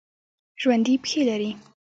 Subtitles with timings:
[0.61, 1.51] ژوندي پښې لري